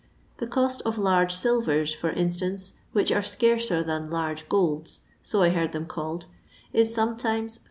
[0.39, 5.49] The cost of "large silvers," for instance, which are scarcer than" large golds," so I
[5.49, 6.25] heard them called,
[6.73, 7.59] is sometimes 5«.